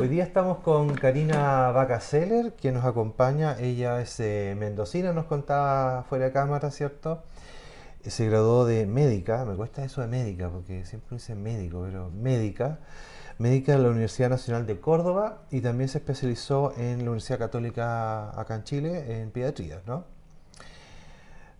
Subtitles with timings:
[0.00, 3.58] Hoy día estamos con Karina Bacaseller, quien nos acompaña.
[3.60, 7.22] Ella es eh, mendocina, nos contaba fuera de cámara, ¿cierto?
[8.06, 12.78] Se graduó de médica, me cuesta eso de médica, porque siempre dice médico, pero médica.
[13.36, 18.40] Médica de la Universidad Nacional de Córdoba y también se especializó en la Universidad Católica
[18.40, 20.06] acá en Chile en pediatría, ¿no?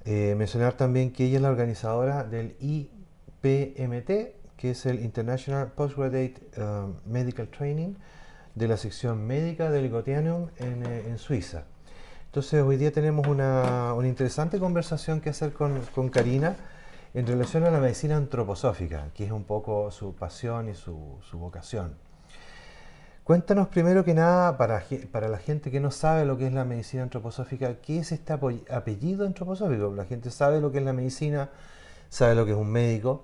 [0.07, 4.11] Eh, mencionar también que ella es la organizadora del IPMT,
[4.57, 7.97] que es el International Postgraduate um, Medical Training
[8.55, 11.65] de la sección médica del Gotianum en, eh, en, Suiza.
[12.27, 16.57] Entonces hoy día tenemos una, una interesante conversación que hacer con, con, Karina
[17.15, 21.39] en relación a la medicina antroposófica, que es un poco su pasión y su, su
[21.39, 21.95] vocación.
[23.25, 26.65] Cuéntanos primero que nada, para, para, la gente que no sabe lo que es la
[26.65, 29.95] medicina antroposófica, ¿qué es este apellido antroposófico?
[29.95, 31.51] La gente sabe lo que es la medicina,
[32.09, 33.23] sabe lo que es un médico,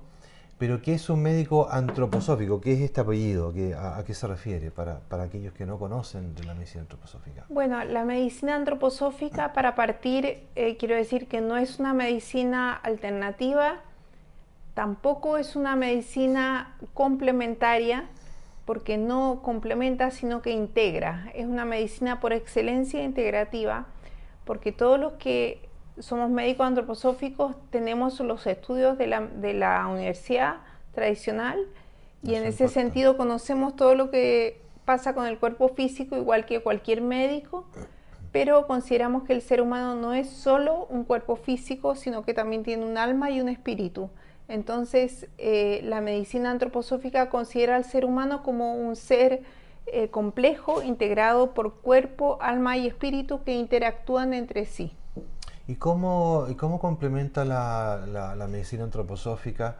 [0.58, 2.60] pero ¿qué es un médico antroposófico?
[2.60, 3.52] ¿Qué es este apellido?
[3.78, 7.44] a, qué se refiere para, para, aquellos que no conocen de la medicina antroposófica?
[7.48, 13.80] Bueno, la medicina antroposófica, para partir, eh, quiero decir que no es una medicina alternativa,
[14.72, 18.08] tampoco es una medicina complementaria,
[18.64, 21.30] porque no complementa, sino que integra.
[21.34, 23.86] Es una medicina por excelencia integrativa,
[24.44, 25.65] porque todos los que
[25.98, 30.56] somos médicos antroposóficos, tenemos los estudios de la, de la universidad
[30.94, 31.58] tradicional
[32.22, 36.60] y en ese sentido conocemos todo lo que pasa con el cuerpo físico igual que
[36.60, 37.66] cualquier médico,
[38.32, 42.62] pero consideramos que el ser humano no es solo un cuerpo físico, sino que también
[42.62, 44.10] tiene un alma y un espíritu.
[44.48, 49.42] Entonces, eh, la medicina antroposófica considera al ser humano como un ser
[49.86, 54.92] eh, complejo, integrado por cuerpo, alma y espíritu que interactúan entre sí.
[55.68, 59.76] ¿Y cómo, y cómo complementa la, la, medicina antroposófica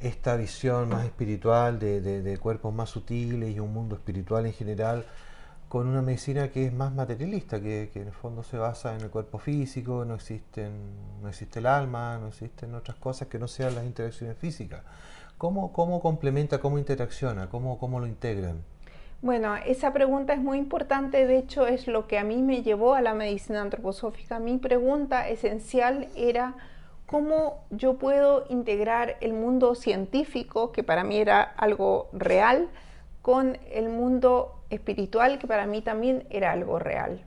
[0.00, 5.04] esta visión más espiritual de, de, cuerpos más sutiles y un mundo espiritual en general
[5.68, 9.02] con una medicina que es más materialista, que, que, en el fondo se basa en
[9.02, 10.72] el cuerpo físico, no, existen,
[11.22, 14.82] no existe el alma, no existen otras cosas que no sean las interacciones físicas?
[15.38, 18.62] ¿Cómo, cómo complementa, cómo interacciona, cómo, cómo lo integran?
[19.22, 22.94] Bueno, esa pregunta es muy importante, de hecho es lo que a mí me llevó
[22.94, 24.40] a la medicina antroposófica.
[24.40, 26.54] Mi pregunta esencial era
[27.06, 32.68] cómo yo puedo integrar el mundo científico, que para mí era algo real,
[33.22, 37.22] con el mundo espiritual, que para mí también era algo real.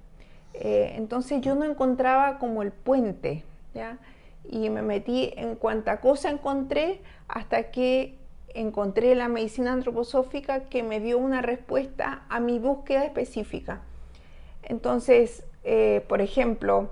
[0.53, 3.99] Eh, entonces yo no encontraba como el puente, ¿ya?
[4.43, 8.17] Y me metí en cuanta cosa encontré hasta que
[8.55, 13.81] encontré la medicina antroposófica que me dio una respuesta a mi búsqueda específica.
[14.63, 16.89] Entonces, eh, por ejemplo,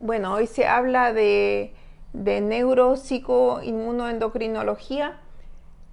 [0.00, 1.72] bueno, hoy se habla de,
[2.12, 5.18] de neuropsicoinmunoendocrinología,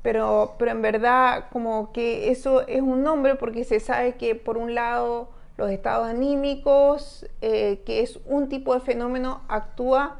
[0.01, 4.57] pero, pero en verdad como que eso es un nombre porque se sabe que por
[4.57, 10.17] un lado los estados anímicos, eh, que es un tipo de fenómeno, actúa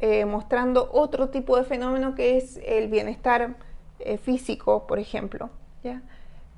[0.00, 3.54] eh, mostrando otro tipo de fenómeno que es el bienestar
[4.00, 5.50] eh, físico, por ejemplo.
[5.82, 6.02] ¿ya?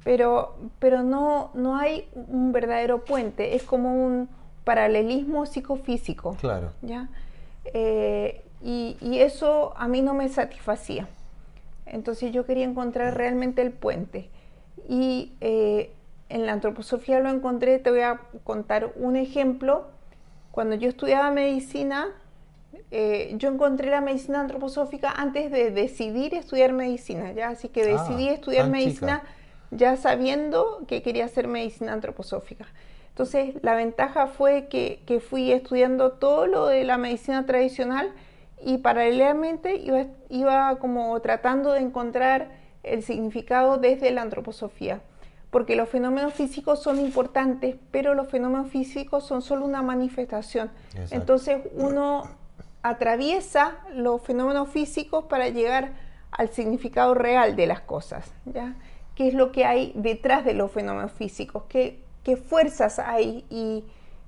[0.04, 4.28] Pero, pero no, no hay un verdadero puente, es como un
[4.64, 6.36] paralelismo psicofísico.
[6.40, 6.72] Claro.
[6.82, 7.08] ¿ya?
[7.66, 11.06] Eh, y, y, eso a mí no me satisfacía.
[11.84, 14.30] Entonces yo quería encontrar realmente el puente.
[14.88, 19.86] Y en la antroposofía lo encontré, te voy a contar un ejemplo.
[20.50, 22.08] Cuando yo estudiaba medicina,
[22.90, 27.48] eh, yo encontré la medicina antroposófica antes de decidir estudiar medicina, ¿ya?
[27.48, 29.22] Así que ah, decidí estudiar medicina
[29.70, 32.66] ya sabiendo que quería hacer medicina antroposófica.
[33.08, 38.12] Entonces, la ventaja fue que, fui estudiando todo lo de la medicina tradicional
[38.62, 42.50] y paralelamente iba, iba como tratando de encontrar
[42.82, 45.00] el significado desde la antroposofía
[45.50, 50.70] porque los fenómenos físicos son importantes, pero los fenómenos físicos son solo una manifestación.
[51.10, 52.24] Entonces uno
[52.88, 55.92] atraviesa los fenómenos físicos para llegar
[56.30, 58.74] al significado real de las cosas, ¿ya?
[59.14, 61.64] ¿Qué es lo que hay detrás de los fenómenos físicos?
[61.68, 63.44] ¿Qué, qué fuerzas hay?
[63.48, 63.84] Y,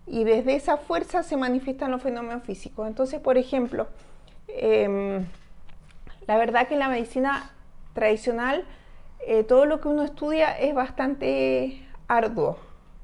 [0.06, 2.86] y, desde esa fuerza se manifiestan los fenómenos físicos.
[2.88, 3.88] Entonces, por ejemplo,
[4.48, 5.26] em,
[6.26, 7.50] la verdad que en la medicina
[7.92, 8.64] tradicional
[9.26, 12.56] eh, todo lo que uno estudia es bastante arduo,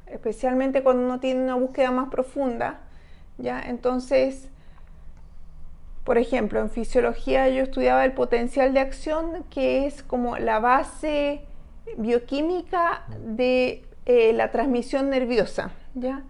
[0.07, 2.81] especialmente cuando uno tiene una búsqueda más profunda,
[3.37, 3.61] ¿ya?
[3.61, 4.49] Entonces,
[6.05, 11.41] por ejemplo, en fisiología yo estudiaba el potencial de acción, que es como la base
[11.97, 16.23] bioquímica de eh, la transmisión nerviosa, ¿ya?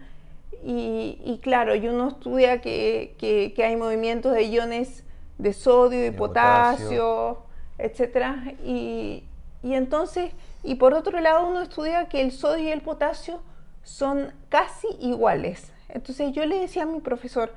[0.67, 5.05] Y, claro, y uno estudia que, hay movimientos de iones
[5.37, 7.43] de sodio y, potasio,
[7.77, 8.55] etc.
[8.65, 9.25] Y,
[9.63, 10.33] y, entonces
[10.63, 13.43] Y por otro lado, uno estudia que el sodio y el potasio
[13.83, 15.71] son casi iguales.
[15.91, 17.53] Entonces yo le decía a mi profesor,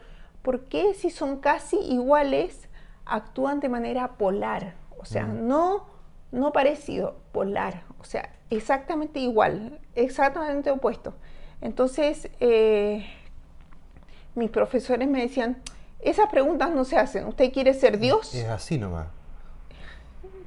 [0.48, 2.70] ¿por qué si son casi iguales
[3.06, 4.76] actúan de manera polar?
[4.98, 5.88] O sea, no,
[6.32, 7.84] no parecido, polar.
[8.00, 11.16] O sea, exactamente igual, exactamente opuesto.
[11.60, 13.06] Entonces, eh,
[14.36, 15.62] mis profesores me decían,
[16.00, 17.26] esas preguntas no se hacen.
[17.26, 18.34] ¿Usted quiere ser Dios?
[18.34, 19.08] Es así nomás.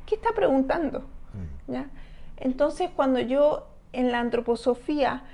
[0.06, 1.00] ¿Qué está preguntando?
[1.00, 1.72] Mm.
[1.72, 1.90] ¿Ya?
[2.38, 5.24] Entonces, cuando yo en la antroposofía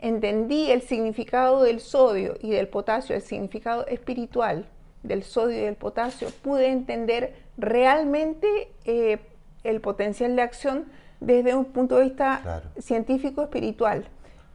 [0.00, 4.66] entendí el significado del sodio y del potasio, el significado espiritual
[5.02, 9.18] del sodio y del potasio, pude entender realmente eh,
[9.64, 10.84] el potencial de acción
[11.20, 12.68] desde un punto de vista Claro.
[12.78, 14.06] científico espiritual.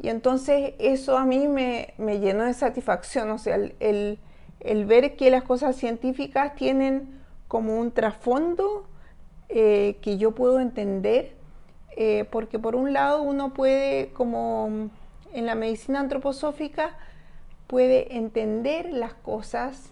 [0.01, 4.19] Y entonces eso a mí me, me llenó de satisfacción, o sea, el, el-
[4.61, 8.85] el ver que las cosas científicas tienen como un trasfondo
[9.49, 11.33] eh, que yo puedo entender,
[11.97, 14.89] eh, porque por un lado uno puede, como
[15.35, 16.97] en la medicina antroposófica,
[17.67, 19.91] puede entender las cosas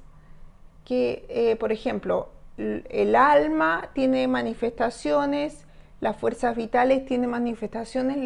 [0.85, 5.65] que, eh, por ejemplo, el alma tiene manifestaciones,
[5.99, 8.17] las fuerzas vitales tienen manifestaciones,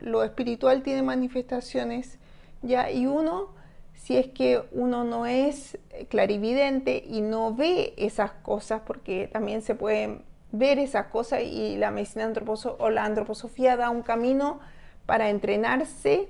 [0.00, 2.18] lo espiritual tiene manifestaciones,
[2.62, 3.50] ya, y uno,
[3.94, 9.74] si es que uno no es clarividente y no ve esas cosas, porque también se
[9.74, 14.60] pueden ver esas cosas y la medicina antroposo o la antroposofía da un camino
[15.04, 16.28] para entrenarse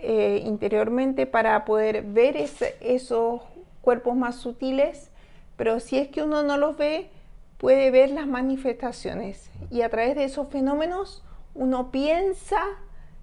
[0.00, 3.40] eh, interiormente para poder ver esos
[3.80, 5.10] cuerpos más sutiles,
[5.56, 7.10] pero si es que uno no los ve,
[7.56, 11.24] puede ver las manifestaciones y a través de esos fenómenos
[11.56, 12.62] uno piensa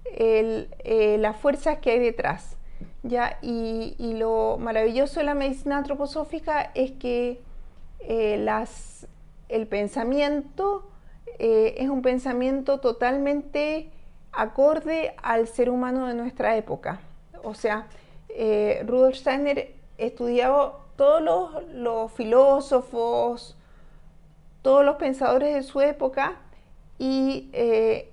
[0.04, 2.58] eh, las fuerzas que hay detrás.
[3.04, 3.40] ¿ya?
[3.42, 7.40] Y, lo maravilloso de la medicina antroposófica es que
[8.02, 9.08] eh, las,
[9.48, 10.90] el pensamiento
[11.38, 13.90] es un pensamiento totalmente
[14.36, 17.00] acorde al ser humano de nuestra época.
[17.44, 17.88] O sea,
[18.30, 23.56] eh, Rudolf Steiner estudiaba todos los, los filósofos,
[24.62, 26.38] todos los pensadores de su época
[26.98, 28.12] y eh,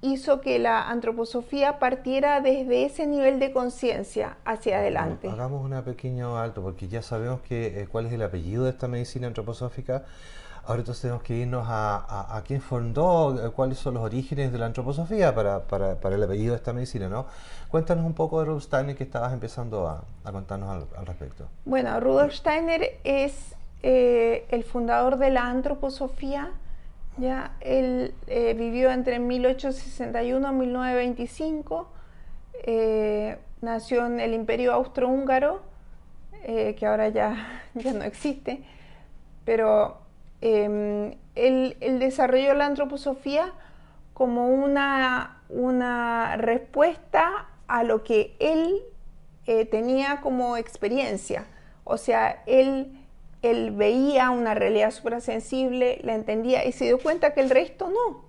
[0.00, 5.30] hizo que la antroposofía partiera desde ese nivel de conciencia hacia adelante.
[5.30, 8.86] Hagamos un pequeño alto, porque ya sabemos que, eh, cuál es el apellido de esta
[8.86, 10.04] medicina antroposófica.
[10.66, 14.50] Ahora entonces tenemos que irnos a, a- a quién fundó, eh, cuáles son los orígenes
[14.52, 17.26] de la antroposofía para, para- para el apellido de esta medicina, ¿no?
[17.68, 20.02] Cuéntanos un poco de Rudolf Steiner que estabas empezando a,
[20.32, 21.46] contarnos al, al respecto.
[21.64, 26.50] Bueno, Rudolf Steiner es eh, el fundador de la antroposofía.
[27.18, 31.88] Ya, él eh, vivió entre 1861 y 1925.
[32.66, 35.60] eh, nació en el Imperio Austrohúngaro,
[36.44, 38.62] eh, que ahora ya, ya no existe,
[39.44, 39.98] pero
[40.46, 43.54] eh, él, él desarrolló la antroposofía
[44.12, 48.82] como una, una respuesta a lo que él
[49.46, 51.46] eh, tenía como experiencia.
[51.84, 52.92] O sea, él,
[53.40, 58.24] él veía una realidad suprasensible, la entendía y se dio cuenta que el resto no.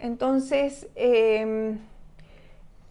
[0.00, 1.76] Entonces, eh,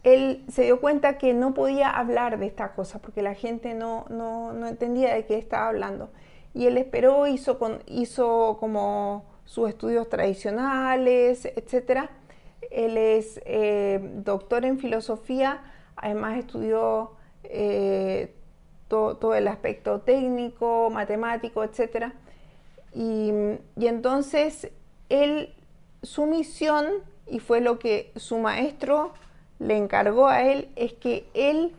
[0.04, 4.06] él se dio cuenta que no podía hablar de esta cosa porque la gente no,
[4.10, 6.10] no, no entendía de qué estaba hablando.
[6.60, 12.10] Y él esperó, hizo, con, hizo como sus estudios tradicionales, etc.
[12.70, 15.64] Él es eh, doctor en filosofía,
[15.96, 17.12] además estudió
[17.46, 18.34] eh,
[18.90, 22.12] to- todo el aspecto técnico, matemático, etc.
[22.94, 23.32] Y,
[23.78, 24.70] y entonces
[25.08, 25.54] él,
[26.04, 26.88] su misión,
[27.26, 29.14] y fue lo que su maestro
[29.60, 31.72] le encargó a él, es que él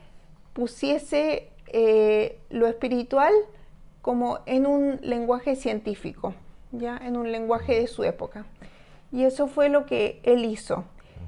[0.54, 3.34] pusiese eh, lo espiritual
[4.02, 6.34] como en un lenguaje científico,
[6.72, 8.46] ya en un lenguaje de su época.
[9.12, 10.84] Y eso fue lo que él hizo.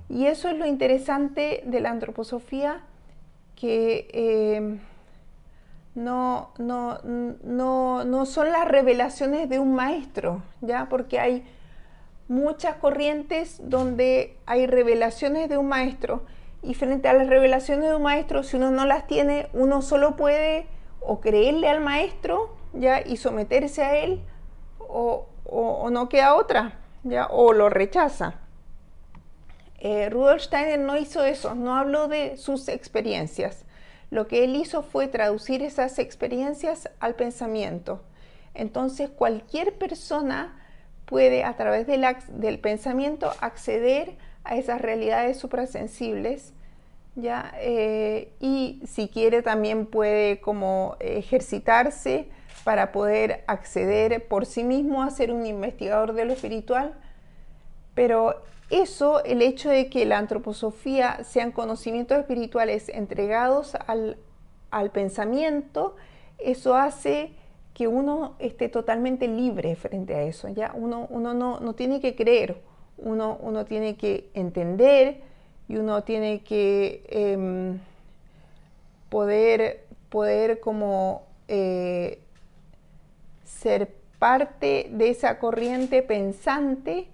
[0.09, 2.83] Y eso es lo interesante de la antroposofía,
[3.57, 4.79] que eh,
[5.95, 10.89] no, no, no, no son las revelaciones de un maestro, ¿ya?
[10.89, 11.45] Porque hay
[12.29, 16.23] muchas corrientes donde hay revelaciones de un maestro
[16.63, 20.17] y frente a las revelaciones de un maestro, si uno no las tiene, uno solo
[20.17, 20.67] puede
[21.01, 23.01] o creerle al maestro, ¿ya?
[23.05, 24.23] Y someterse a él
[24.79, 27.27] o, o, no queda otra, ¿ya?
[27.27, 28.35] O lo rechaza.
[29.79, 33.65] Eh, Rudolf Steiner no hizo eso, no habló de sus experiencias.
[34.11, 38.03] Lo que él hizo fue traducir esas experiencias al pensamiento.
[38.55, 40.59] Entonces cualquier persona
[41.07, 46.53] puede a través del, del pensamiento acceder a esas realidades suprasensibles,
[47.17, 47.53] ¿ya?
[47.59, 52.29] Eh, y si quiere también puede como ejercitarse
[52.65, 56.95] para poder acceder por sí mismo a ser un investigador de lo espiritual
[57.95, 64.17] Pero eso, el hecho de que la antroposofía sean conocimientos espirituales entregados al,
[64.71, 65.95] al pensamiento,
[66.39, 67.33] eso hace
[67.75, 70.49] que uno esté totalmente libre frente a eso.
[70.49, 70.73] ¿ya?
[70.75, 72.63] Uno, uno no, no tiene que creer,
[72.97, 75.21] uno, uno tiene que entender
[75.69, 77.79] y uno tiene que em,
[79.11, 82.21] poder, poder como eh,
[83.61, 87.09] ser parte de esa corriente pensante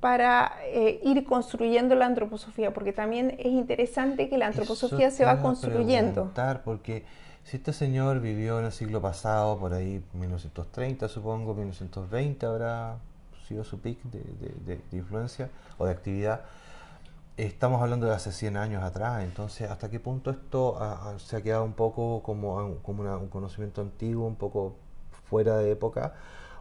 [0.00, 5.42] para eh, ir construyendo la antroposofía, porque también es interesante que la antroposofía se va
[5.42, 6.32] construyendo.
[6.64, 7.04] Porque
[7.44, 12.96] si este señor vivió en el siglo pasado, por ahí 1930 supongo, 1920 habrá
[13.46, 16.42] sido su pic de, influencia o de actividad,
[17.36, 20.78] estamos hablando de hace 100 años atrás, entonces hasta qué punto esto
[21.18, 24.76] se ha quedado un poco como, como un conocimiento antiguo, un poco
[25.30, 26.14] fuera de época,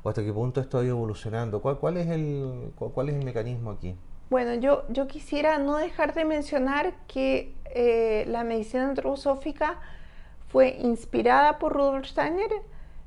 [0.03, 1.61] o hasta qué punto esto ha ido evolucionando.
[1.61, 3.95] ¿Cuál, cuál, es, el, cuál, es el mecanismo aquí?
[4.29, 9.79] Bueno, yo, yo quisiera no dejar de mencionar que eh, la medicina antroposófica
[10.47, 12.49] fue inspirada por Rudolf Steiner,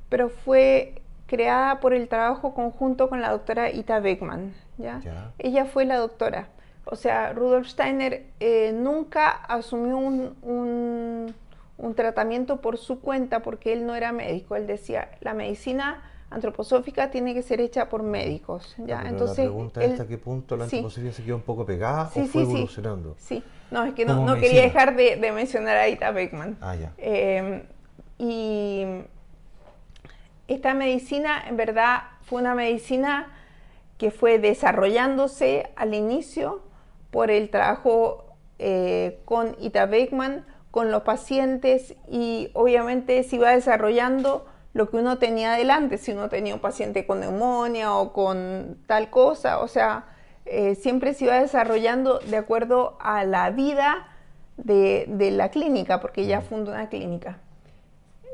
[0.09, 4.53] pero fue creada por el trabajo conjunto con la doctora Ita Beckman.
[4.77, 5.31] ¿ya?
[5.39, 6.49] Ella fue la doctora.
[6.85, 11.33] O sea, Rudolf Steiner eh, nunca asumió un, un,
[11.77, 14.55] un, tratamiento por su cuenta porque él no era médico.
[14.55, 18.75] Él decía, la medicina antroposófica tiene que ser hecha por médicos.
[18.79, 19.03] ¿ya?
[19.07, 22.25] Entonces, la pregunta es hasta qué punto la antroposofía se quedó un poco pegada o
[22.25, 23.15] fue evolucionando.
[23.17, 26.57] Sí, no, es que no, no quería dejar de, de, mencionar a Ita Beckman.
[26.61, 26.93] Ah, ya.
[26.97, 27.65] Eh,
[28.17, 28.85] y
[30.47, 33.31] esta medicina, en verdad, fue una medicina
[33.97, 36.61] que fue desarrollándose al inicio
[37.11, 38.25] por el trabajo
[38.59, 45.19] eh, con Ita Beckman, con los pacientes y obviamente se iba desarrollando lo que uno
[45.19, 50.05] tenía adelante, si uno tenía un paciente con neumonía o con tal cosa, o sea,
[50.47, 54.07] eh, siempre se iba desarrollando de acuerdo a la vida
[54.57, 57.37] de, la clínica, porque ya fundó una clínica.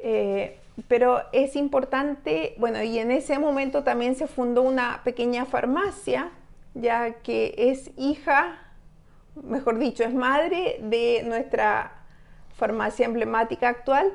[0.01, 6.31] Eh, pero es importante, bueno, y en ese momento también se fundó una pequeña farmacia,
[6.73, 8.59] ya que es hija,
[9.43, 11.98] mejor dicho, es madre de nuestra
[12.59, 14.11] farmacia emblemática actual,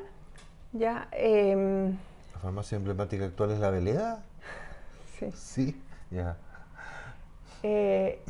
[0.72, 1.08] ya.
[1.12, 1.96] Em,
[2.40, 4.22] farmacia emblemática actual es la Veleda?
[5.18, 5.32] Sí.
[5.34, 6.36] Sí, ya.
[7.62, 8.20] Eh,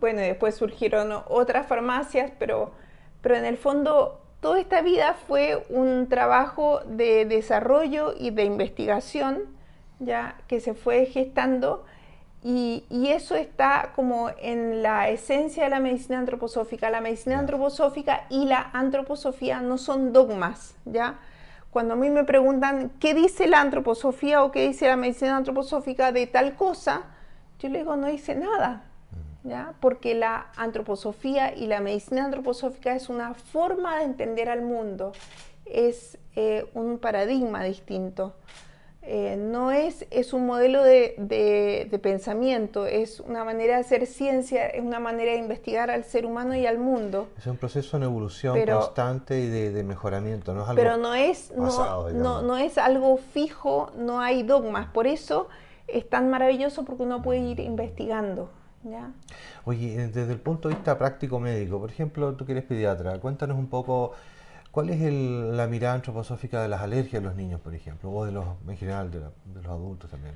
[0.00, 2.72] bueno, después surgieron otras farmacias, pero,
[3.20, 9.44] pero en el fondo toda esta vida fue un trabajo de desarrollo y de investigación,
[9.98, 11.84] ya que se fue gestando.
[12.44, 16.90] Y, eso está como en la esencia de la medicina antroposófica.
[16.90, 21.18] La medicina antroposófica y la antroposofía no son dogmas, ¿ya?
[21.70, 26.10] Cuando a mí me preguntan qué dice la antroposofía o qué dice la medicina antroposófica
[26.10, 27.04] de tal cosa,
[27.60, 28.82] yo le digo no dice nada,
[29.44, 29.74] ¿ya?
[29.80, 35.12] porque la antroposofía y la medicina antroposófica es una forma de entender al mundo,
[35.64, 38.34] es eh, un paradigma distinto.
[39.04, 44.80] Eh, no es, es un modelo de, pensamiento, es una manera de hacer ciencia, es
[44.80, 47.28] una manera de investigar al ser humano y al mundo.
[47.36, 51.52] Es un proceso en evolución constante y de, mejoramiento, no es algo Pero no es,
[51.52, 55.48] no, no, es algo fijo, no hay dogmas, por eso
[55.88, 58.50] es tan maravilloso porque uno puede ir investigando.
[58.84, 59.10] ¿ya?
[59.64, 63.58] Oye, desde el punto de vista práctico médico, por ejemplo, tú que eres pediatra, cuéntanos
[63.58, 64.12] un poco
[64.72, 68.32] ¿Cuál es la mirada antroposófica de las alergias de los niños, por ejemplo, o de
[68.32, 70.34] los, en general de, los adultos también?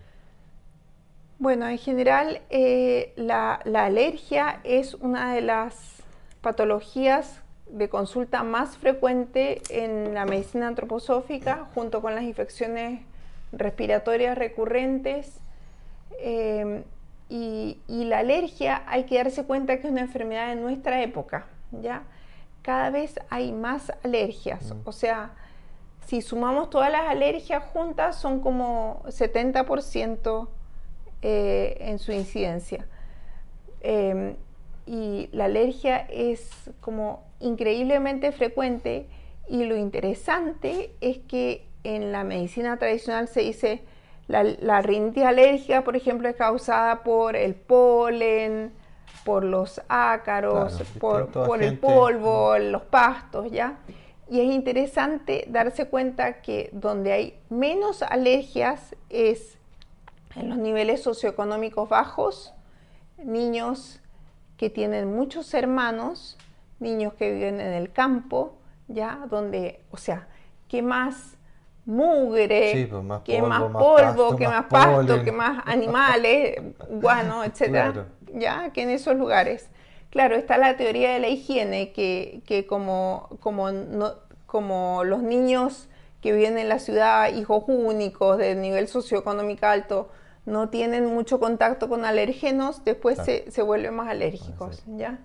[1.39, 6.03] Bueno, en general eh, la, alergia es una de las
[6.43, 7.41] patologías
[7.71, 13.01] de consulta más frecuente en la medicina antroposófica, junto con las infecciones
[13.53, 15.41] respiratorias recurrentes.
[17.29, 21.47] Y, y, la alergia hay que darse cuenta que es una enfermedad de nuestra época,
[21.73, 22.03] ¿ya?
[22.67, 24.75] Cada vez hay más alergias.
[24.85, 25.31] O sea,
[26.05, 30.49] si sumamos todas las alergias juntas, son como 70%
[31.23, 32.85] eh, en su incidencia.
[33.83, 34.35] Em,
[34.85, 39.07] y la alergia es como increíblemente frecuente
[39.49, 43.85] y lo interesante es que en la medicina tradicional se dice
[44.27, 48.73] la, la rinitis alérgica, por ejemplo, es causada por el polen,
[49.25, 53.79] por los ácaros, por, el polvo, los pastos, ¿ya?
[54.29, 59.59] Y es interesante darse cuenta que donde hay menos alergias es
[60.35, 62.53] en los niveles socioeconómicos bajos,
[63.19, 64.01] niños
[64.57, 66.37] que tienen muchos hermanos,
[66.79, 68.55] niños que viven en el campo,
[68.89, 69.27] ¿ya?
[69.31, 70.29] Donde, o sea,
[70.69, 71.37] ¿qué más
[71.87, 75.25] mugre, pues, más que polvo, más más polvo, pasto, que más más pasto, polen.
[75.25, 78.07] que más animales, guano, etcétera, Claro.
[78.37, 79.69] Ya que en esos lugares.
[80.11, 84.15] Claro, está la teoría de la higiene, que, que como, como, no-
[84.47, 85.89] como los niños
[86.23, 90.09] que viven en la ciudad, hijos únicos de nivel socioeconómico alto,
[90.47, 93.27] no tienen mucho contacto con alérgenos, después Claro.
[93.45, 94.83] se, se vuelven más alérgicos.
[94.87, 95.19] ¿ya?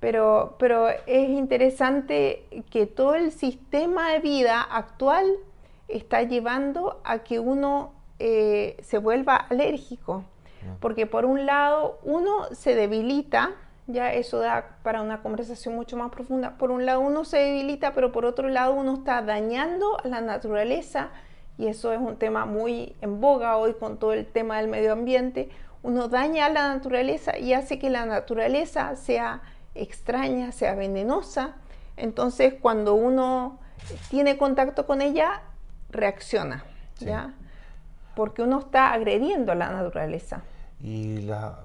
[0.00, 5.26] Pero, pero es interesante que todo el sistema de vida actual
[5.88, 10.24] está llevando a que uno eh, se vuelva alérgico.
[10.80, 13.50] Porque por un lado uno se debilita,
[13.86, 17.92] ya eso da para una conversación mucho más profunda, por un lado uno se debilita,
[17.92, 21.10] pero por otro lado uno está dañando a la naturaleza
[21.58, 24.92] y eso es un tema muy en boga hoy con todo el tema del medio
[24.92, 25.48] ambiente.
[25.82, 29.40] Uno daña a la naturaleza y hace que la naturaleza sea
[29.74, 31.54] extraña, sea venenosa.
[31.96, 33.58] Entonces cuando uno
[34.10, 35.42] tiene contacto con ella,
[35.90, 37.06] reacciona, Sí.
[37.06, 37.34] ¿ya?
[38.14, 40.42] Porque uno está agrediendo a la naturaleza.
[40.80, 41.60] Y la,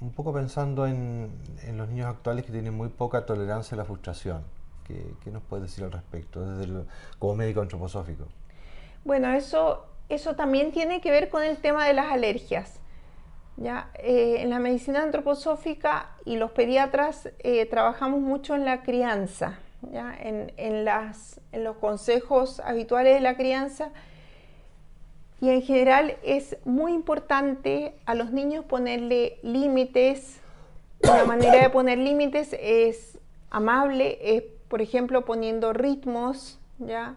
[0.00, 1.30] un poco pensando en,
[1.64, 4.42] en los niños actuales que tienen muy poca tolerancia a la frustración.
[4.86, 6.44] ¿Qué, nos puedes decir al respecto
[7.18, 8.26] como médico antroposófico?
[9.04, 12.80] Bueno, eso, eso también tiene que ver con el tema de las alergias.
[13.56, 13.90] ¿ya?
[13.94, 19.58] Eh, en la medicina antroposófica y los pediatras eh, trabajamos mucho en la crianza,
[19.92, 20.14] ¿ya?
[20.18, 23.90] En, en las, en los consejos habituales de la crianza.
[25.42, 30.40] Y en general es muy importante a los niños ponerle límites.
[31.02, 33.18] Una manera de poner límites es
[33.50, 37.16] amable, es por ejemplo poniendo ritmos, ¿ya?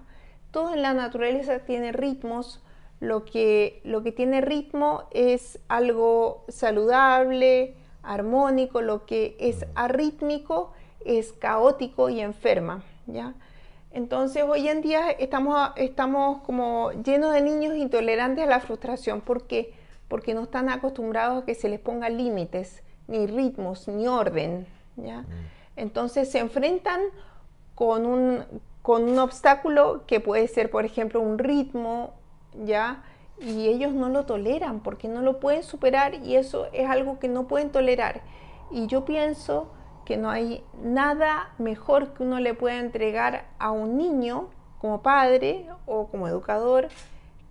[0.49, 2.63] Todo en la naturaleza tiene ritmos.
[2.99, 10.73] Lo que, lo que tiene ritmo es algo saludable, armónico, lo que es arrítmico
[11.05, 13.35] es caótico y enferma, ¿ya?
[13.95, 19.21] Entonces hoy en día estamos, estamos como llenos de niños intolerantes a la frustración.
[19.21, 19.73] ¿Por qué?
[20.09, 24.67] Porque no están acostumbrados a que se les ponga límites, ni ritmos, ni orden.
[24.97, 25.23] ¿ya?
[25.77, 26.99] Entonces se enfrentan
[27.73, 28.43] con un,
[28.81, 32.15] con un obstáculo que puede ser, por ejemplo, un ritmo,
[32.65, 33.01] ¿ya?
[33.39, 37.29] Y ellos no lo toleran porque no lo pueden superar y eso es algo que
[37.29, 38.23] no pueden tolerar.
[38.71, 39.71] Y yo pienso
[40.05, 45.67] que no hay nada mejor que uno le pueda entregar a un niño como padre
[45.85, 46.89] o como educador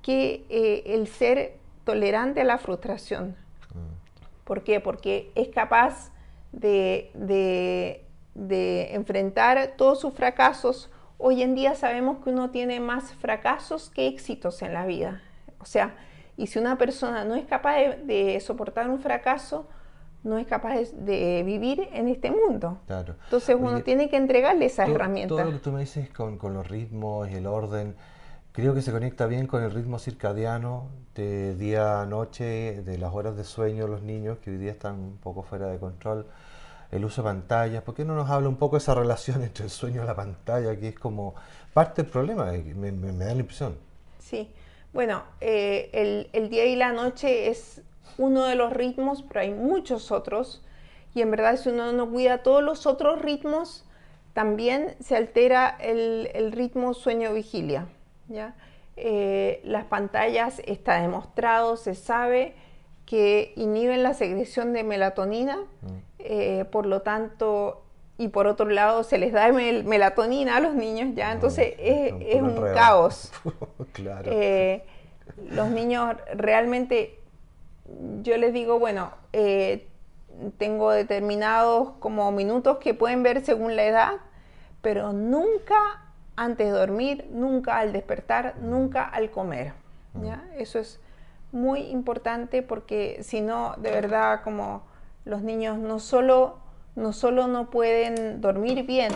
[0.03, 3.37] que eh, el ser tolerante a la frustración.
[4.45, 4.81] ¿Por qué?
[4.81, 6.13] Porque es capaz
[6.53, 10.91] de, de, de enfrentar todos sus fracasos.
[11.19, 15.23] Hoy en día sabemos que uno tiene más fracasos que éxitos en la vida.
[15.61, 15.97] O sea,
[16.37, 19.67] y si una persona no es capaz de, de soportar un fracaso,
[20.25, 22.79] no es capaz de, de vivir en este mundo.
[22.87, 23.15] Claro.
[23.25, 25.37] Entonces uno Oye, tiene que entregarle esas todo, herramientas.
[25.37, 27.95] Todo lo que tú me dices con, con los ritmos y el orden,
[28.53, 33.13] creo que se conecta bien con el ritmo circadiano de día a noche, de las
[33.15, 36.27] horas de sueño de los niños, que hoy día están un poco fuera de control.
[36.91, 39.65] El uso de pantallas, ¿por qué no nos habla un poco de esa relación entre
[39.65, 41.35] el sueño y la pantalla, que es como
[41.73, 42.47] parte del problema?
[42.53, 43.77] Me, me- me da la impresión.
[44.19, 44.51] Sí,
[44.93, 47.83] bueno, eh, el, el día y la noche es
[48.19, 50.63] uno de los ritmos, pero hay muchos otros.
[51.15, 53.85] Y en verdad, si uno no cuida todos los otros ritmos,
[54.33, 57.87] también se altera el, el ritmo sueño-vigilia.
[58.29, 58.55] ¿ya?
[58.97, 62.55] Eh, las pantallas está demostrado, se sabe
[63.07, 65.59] que inhiben la secreción de melatonina,
[66.19, 67.83] eh, por lo tanto,
[68.17, 72.13] y por otro lado se les da mel- melatonina a los niños, ya, entonces es,
[72.13, 73.33] un es caos.
[73.93, 74.31] claro.
[74.33, 74.85] Eh,
[75.51, 77.19] los niños realmente,
[78.23, 79.89] yo les digo, bueno, eh,
[80.59, 84.13] tengo determinados como minutos que pueden ver según la edad,
[84.81, 86.05] pero nunca
[86.37, 89.73] antes de dormir, nunca al despertar, nunca al comer.
[90.23, 90.45] ¿ya?
[90.57, 91.01] Eso es
[91.53, 94.83] muy importante porque si no, de verdad, como
[95.25, 96.59] los niños no solo,
[96.97, 99.13] no solo no pueden dormir bien,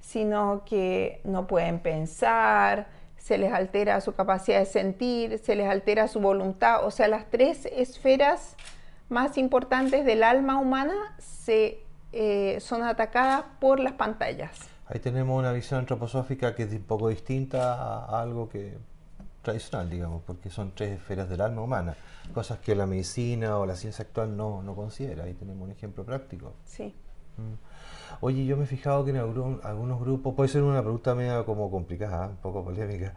[0.00, 2.88] sino que no pueden pensar,
[3.20, 7.28] se les altera su capacidad de sentir, se les altera su voluntad, o sea, las
[7.30, 8.56] tres esferas
[9.10, 14.58] más importantes del alma humana se, eh, son atacadas por las pantallas.
[14.86, 18.78] Ahí tenemos una visión antroposófica que es un poco distinta a, algo que
[19.42, 21.96] tradicional, digamos, porque son tres esferas del alma humana,
[22.32, 25.24] cosas que la medicina o la ciencia actual no, no considera.
[25.24, 26.54] Ahí tenemos un ejemplo práctico.
[26.64, 26.94] Sí.
[28.20, 31.44] Oye, yo me he fijado que en algún- algunos grupos, puede ser una pregunta media
[31.44, 33.14] como complicada, un poco polémica,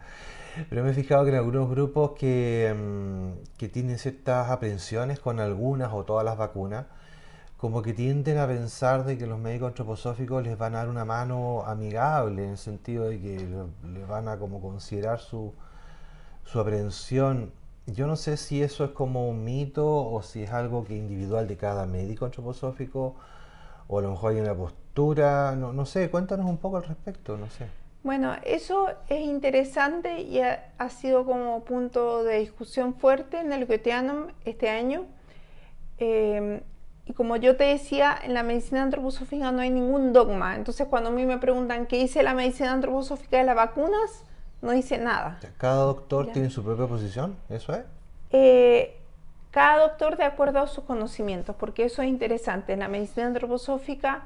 [0.70, 5.40] pero me he fijado que en algunos grupos que, mm, que tienen ciertas aprensiones con
[5.40, 6.86] algunas o todas las vacunas,
[7.58, 11.04] como que tienden a pensar de que los médicos antroposóficos les van a dar una
[11.06, 13.48] mano amigable, en el sentido de que
[13.94, 15.54] les van a como considerar su,
[16.44, 17.52] su aprehensión.
[17.86, 21.46] Yo no sé si eso es como un mito o si es algo que individual
[21.48, 23.14] de cada médico antroposófico
[23.88, 27.36] o a lo mejor hay una postura, no, no sé, cuéntanos un poco al respecto,
[27.36, 27.66] no sé.
[28.02, 34.26] Bueno, eso es interesante y ha, sido como punto de discusión fuerte en el Goetheanum
[34.44, 35.06] este año.
[35.96, 36.60] Em,
[37.06, 40.54] y como yo te decía, en la medicina antroposófica no hay ningún dogma.
[40.54, 44.24] Entonces, cuando a mí me preguntan qué dice la medicina antroposófica de las vacunas,
[44.60, 45.38] no dice nada.
[45.56, 47.36] ¿Cada doctor tiene su propia posición?
[47.48, 47.84] ¿Eso es?
[48.30, 48.98] Eh,
[49.50, 52.74] cada doctor de acuerdo a sus conocimientos, porque eso es interesante.
[52.74, 54.24] En la medicina antroposófica,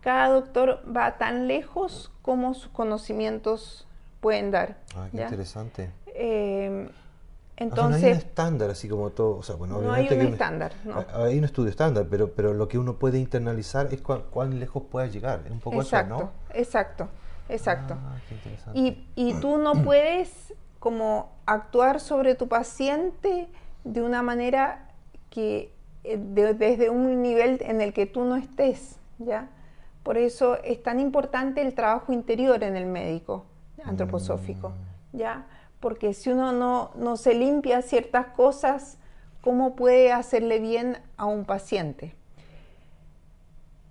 [0.00, 3.86] cada doctor va tan lejos como sus conocimientos
[4.20, 4.76] pueden dar.
[4.96, 5.90] Ah, qué interesante.
[6.06, 6.88] Eh,
[7.56, 9.36] entonces, no hay un estándar, así como todo.
[9.36, 10.72] O sea, bueno, no hay un estándar.
[10.84, 11.04] No.
[11.14, 15.10] Hay un estudio estándar, pero, pero lo que uno puede internalizar es cuán, lejos puede
[15.10, 15.42] llegar.
[15.44, 16.30] Es un poco exacto, eso, ¿no?
[16.54, 17.08] Exacto,
[17.50, 17.94] exacto.
[17.98, 18.78] Ah, qué interesante.
[18.78, 23.48] Y, y tú no puedes como actuar sobre tu paciente
[23.84, 24.88] de una manera
[25.28, 29.50] que eh, desde un nivel en el que tú no estés, ¿ya?
[30.02, 33.46] Por eso es tan importante el trabajo interior en el médico
[33.84, 35.16] antroposófico, mm.
[35.16, 35.46] ¿ya?
[35.80, 38.98] Porque si uno no, no, se limpia ciertas cosas,
[39.40, 42.14] ¿cómo puede hacerle bien a un paciente?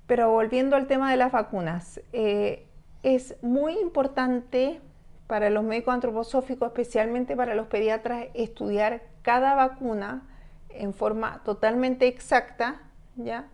[0.05, 2.67] Pero volviendo al tema de las vacunas, eh,
[3.03, 4.81] es muy importante
[5.27, 10.27] para los médicos antroposóficos, especialmente para los pediatras, estudiar cada vacuna
[10.69, 12.81] en forma totalmente exacta,
[13.15, 13.47] ¿ya?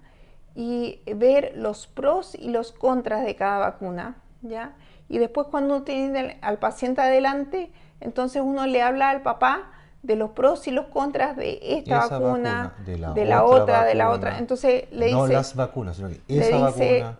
[0.55, 4.73] Y ver los pros y los contras de cada vacuna, ¿ya?
[5.09, 9.71] Y después cuando uno tiene al paciente adelante, entonces uno le habla al papá
[10.05, 14.37] de los pros y los contras de esta vacuna, de la, otra, de la otra.
[14.37, 15.17] Entonces le dice...
[15.17, 17.19] No las vacunas, sino que esa vacuna...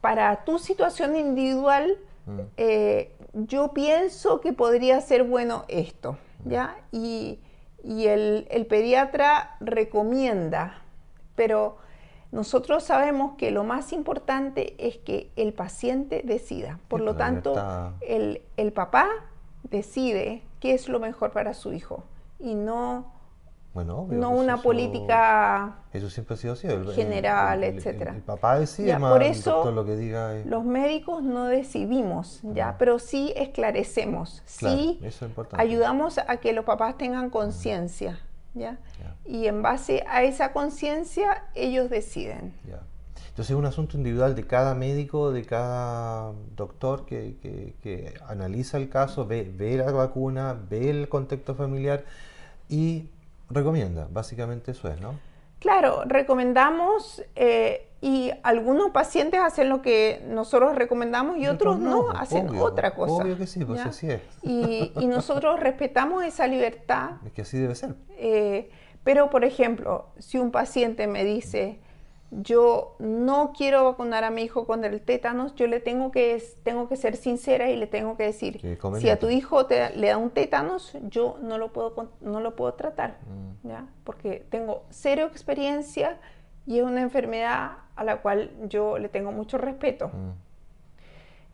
[0.00, 2.40] Para tu situación individual, mm.
[2.56, 6.76] eh, yo pienso que podría ser bueno esto, ¿ya?
[6.92, 7.40] Y,
[7.84, 10.82] el, pediatra recomienda,
[11.34, 11.78] pero
[12.30, 16.78] nosotros sabemos que lo más importante es que el paciente decida.
[16.88, 17.54] Por lo tanto,
[18.00, 19.08] el, el papá
[19.62, 22.04] decide qué es lo mejor para su hijo
[22.38, 23.18] y no
[23.84, 28.14] no pues una política eso siempre ha sido así, general, etcétera.
[28.14, 30.34] El, papá decide más, por eso lo que diga.
[30.44, 35.00] Los médicos no decidimos, ya, pero sí esclarecemos, sí
[35.52, 38.20] ayudamos a que los papás tengan conciencia,
[38.54, 38.78] ¿ya?
[39.24, 42.52] Y en base a esa conciencia ellos deciden.
[43.38, 47.36] Entonces es un asunto individual de cada médico, de cada doctor que,
[47.80, 52.04] que, analiza el caso, ve, ve la vacuna, ve el contexto familiar
[52.68, 53.08] y
[53.48, 55.14] recomienda, básicamente eso es, ¿no?
[55.60, 62.18] Claro, recomendamos eh, y algunos pacientes hacen lo que nosotros recomendamos y, otros, no, pues,
[62.20, 63.24] hacen otra cosa.
[63.24, 64.20] Obvio que sí, pues así es.
[64.42, 67.12] Y, y, nosotros respetamos esa libertad.
[67.26, 67.96] Es que así debe ser.
[68.10, 68.70] Eh,
[69.02, 71.80] pero, por ejemplo, si un paciente me dice,
[72.30, 76.88] yo no quiero vacunar a mi hijo con el tétanos, yo le tengo que, tengo
[76.88, 78.60] que ser sincera y le tengo que decir,
[79.00, 82.54] si a tu hijo te, le da un tétanos, yo no lo puedo, no lo
[82.54, 83.68] puedo tratar, mm.
[83.68, 83.86] ¿ya?
[84.04, 86.18] porque tengo cero experiencia
[86.66, 90.08] y es una enfermedad a la cual yo le tengo mucho respeto.
[90.08, 90.30] Mm.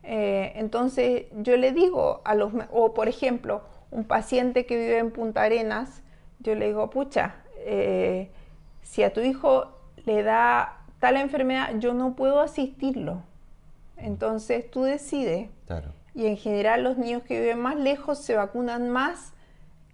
[0.02, 5.10] Eh, entonces yo le digo a los, o por ejemplo, un paciente que vive en
[5.10, 6.02] Punta Arenas,
[6.40, 8.30] yo le digo, pucha, eh,
[8.82, 9.68] si a tu hijo
[10.04, 13.22] le da tal enfermedad, yo no puedo asistirlo.
[13.96, 15.48] Entonces tú decides.
[16.14, 19.32] Y en general los niños que viven más lejos se vacunan más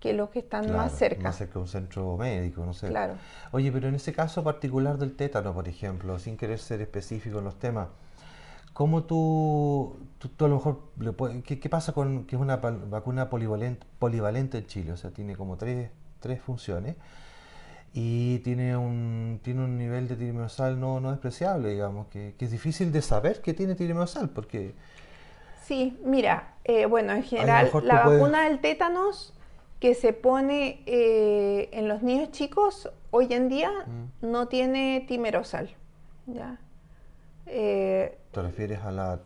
[0.01, 1.25] que los que están más cerca.
[1.25, 2.89] Más cerca de un centro médico, no sé.
[2.89, 3.15] Claro.
[3.53, 7.45] Oye, pero en ese caso particular del tétano, por ejemplo, sin querer ser específico en
[7.45, 7.89] los temas,
[8.73, 14.59] ¿cómo tú, tú, a lo mejor, ¿qué, pasa con que es una vacuna polivalente, polivalente
[14.59, 14.93] en Chile?
[14.93, 16.97] O sea, tiene como tres, tres funciones
[17.93, 22.91] y tiene un, tiene un nivel de tirimeosal no, no despreciable, digamos, que, es difícil
[22.91, 24.75] de saber que tiene tirimeosal, porque...
[25.63, 29.35] Sí, mira, eh, bueno, en general la vacuna del tétanos
[29.81, 34.31] que se pone eh, en los niños chicos hoy en día mm.
[34.31, 35.71] no tiene timerosal,
[36.27, 36.59] ¿ya?
[37.47, 39.21] Eh, ¿Te refieres a la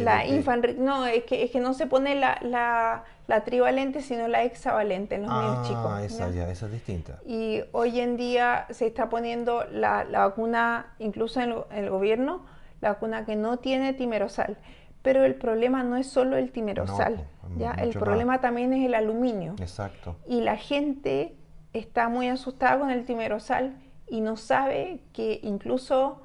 [0.00, 4.28] la infant, no, es que, es que no se pone la, la, la trivalente, sino
[4.28, 5.86] la hexavalente en los niños ah, chicos.
[5.86, 7.20] Ah, esa ya, esa es distinta.
[7.26, 12.44] Y hoy en día se está poniendo la, la vacuna, incluso en el, gobierno,
[12.80, 14.56] la vacuna que no tiene timerosal.
[15.02, 17.72] Pero el problema no es solo el timerosal, ¿ya?
[17.72, 19.54] El problema también es el aluminio.
[19.58, 20.16] Exacto.
[20.26, 21.34] Y la gente
[21.72, 23.76] está muy asustada con el timerosal
[24.08, 26.20] y no sabe que incluso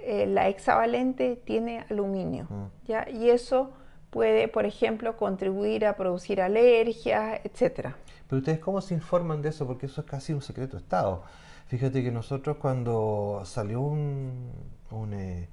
[0.00, 2.86] eh, la hexavalente tiene aluminio, mm.
[2.86, 3.08] ¿ya?
[3.10, 3.72] Y eso
[4.10, 7.96] puede, por ejemplo, contribuir a producir alergias, etcétera.
[8.28, 11.22] Pero ustedes cómo se informan de eso, porque eso es casi un secreto de Estado.
[11.66, 14.52] Fíjate que nosotros cuando salió un,
[15.12, 15.48] eh,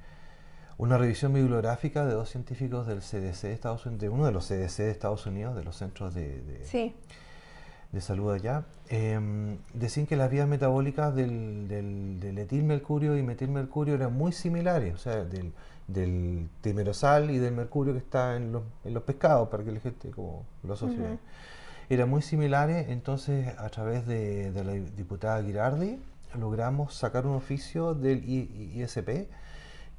[0.79, 4.47] una revisión bibliográfica de dos científicos del CDC de Estados Unidos, de uno de los
[4.47, 6.41] CDC de Estados Unidos, de los centros de,
[7.91, 14.13] de salud allá, em, decían que las vías metabólicas del, del, etilmercurio y metilmercurio eran
[14.13, 15.51] muy similares, o sea, del,
[15.89, 19.81] del timerosal y del mercurio que está en los, en los pescados, para que la
[19.81, 21.19] gente como lo asocie.
[21.89, 25.99] Eran muy similares, entonces a través de, de, la diputada Girardi
[26.39, 29.27] logramos sacar un oficio del ISP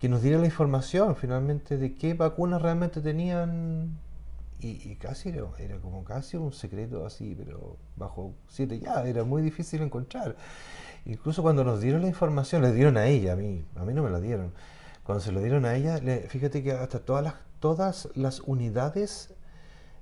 [0.00, 3.98] que nos diera la información finalmente de qué vacunas realmente tenían
[4.62, 9.40] y, casi era, era, como casi un secreto así, pero bajo siete ya, era muy
[9.40, 10.36] difícil encontrar.
[11.06, 14.02] Incluso cuando nos dieron la información, le dieron a ella, a mí, a mí no
[14.02, 14.52] me la dieron.
[15.02, 19.32] Cuando se lo dieron a ella, fíjate que hasta todas las, todas las unidades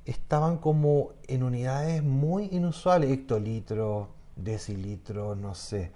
[0.06, 5.92] estaban como en unidades muy inusuales, hectolitros, decilitros, no sé,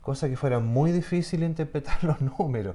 [0.00, 2.74] cosa que fuera muy difícil interpretar los números.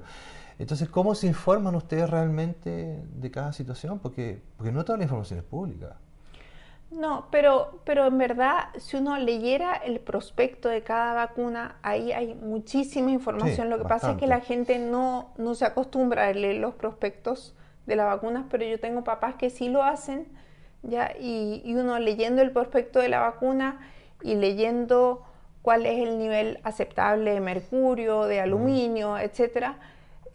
[0.60, 4.00] Entonces, ¿cómo se informan ustedes realmente de cada situación?
[4.00, 5.95] Porque, porque no toda la información es pública.
[6.91, 12.34] No, pero, pero en verdad, si uno leyera el prospecto de cada vacuna, ahí hay
[12.34, 13.69] muchísima información.
[13.69, 17.56] Lo que pasa es que la gente no, no se acostumbra a leer los prospectos
[17.86, 20.28] de las vacunas, pero yo tengo papás que sí lo hacen,
[20.84, 21.13] ¿ya?
[21.19, 23.80] Y, y uno leyendo el prospecto de la vacuna
[24.22, 25.24] y leyendo
[25.62, 29.78] cuál es el nivel aceptable de mercurio, de aluminio, etcétera,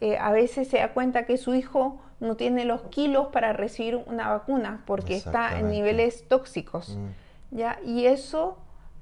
[0.01, 3.95] eh, a veces se da cuenta que su hijo no tiene los kilos para recibir
[3.95, 6.97] una vacuna porque está en niveles tóxicos.
[6.97, 7.57] Mm.
[7.57, 7.79] ¿ya?
[7.85, 8.57] Y eso,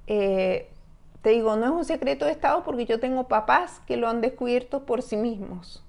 [0.07, 0.69] eh,
[1.21, 4.21] te digo, no es un secreto de Estado porque yo tengo papás que lo han
[4.21, 5.83] descubierto por sí mismos.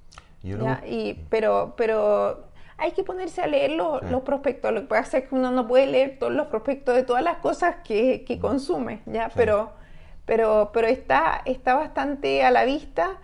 [0.86, 2.44] Y, pero, pero
[2.76, 4.72] hay que ponerse a leer los, prospectos.
[4.72, 7.38] Lo que pasa es que uno no puede leer todos los prospectos de todas las
[7.38, 8.40] cosas que, que mm.
[8.40, 9.30] consume, ¿ya?
[9.34, 9.72] Pero,
[10.26, 13.18] pero, pero está, está bastante a la vista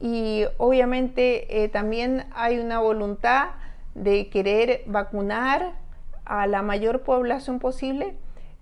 [0.00, 3.50] y obviamente eh, también hay una voluntad
[3.94, 5.74] de querer vacunar
[6.24, 8.16] a la mayor población posible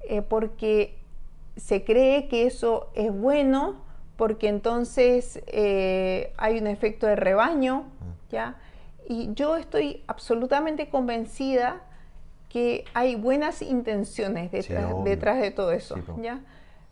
[0.08, 0.98] eh, porque
[1.56, 8.32] se cree que eso es bueno porque entonces eh, hay un efecto de rebaño, mm.
[8.32, 8.56] ¿ya?
[9.08, 11.82] Y yo estoy absolutamente convencida
[12.48, 16.40] que hay buenas intenciones detrás, detrás de todo eso, ¿ya?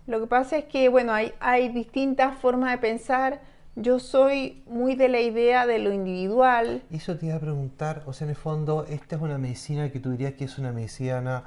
[0.06, 3.40] Lo que pasa es que, bueno, hay, hay distintas formas de pensar,
[3.76, 6.82] yo soy muy de la idea de lo individual.
[6.90, 10.00] Eso te iba a preguntar, o sea, en el fondo, esta es una medicina que
[10.00, 11.44] tú dirías que es una medicina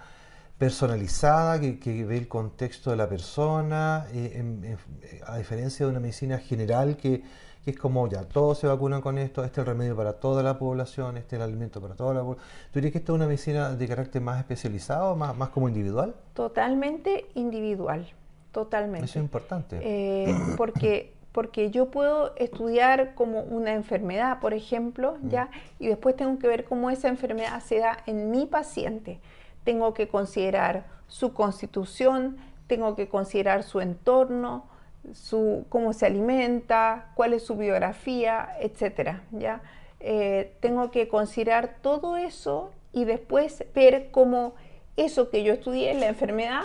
[0.60, 4.78] personalizada, que, ve el contexto de la persona, eh,
[5.26, 7.24] a diferencia de una medicina general que,
[7.66, 10.58] es como ya, todos se vacunan con esto, este es el remedio para toda la
[10.58, 12.46] población, este es el alimento para toda la población.
[12.72, 16.16] ¿Tú dirías que esta es una medicina de carácter más especializado, más, más como individual?
[16.34, 18.08] Totalmente individual,
[18.52, 19.06] totalmente.
[19.06, 19.80] Eso es importante.
[19.82, 25.30] Eh, porque porque yo puedo estudiar como una enfermedad, por ejemplo, mm.
[25.30, 25.50] ¿ya?
[25.80, 29.22] Y después tengo que ver cómo esa enfermedad se da en mi paciente.
[29.64, 32.36] Tengo que considerar su constitución,
[32.68, 34.66] tengo que considerar su entorno,
[35.14, 39.62] su, cómo se alimenta, cuál es su biografía, etcétera, ¿ya?
[40.02, 44.56] Eh, tengo que considerar todo eso y después ver cómo
[44.98, 46.64] eso que yo estudié, la enfermedad,